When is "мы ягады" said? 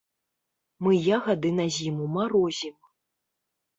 0.87-1.49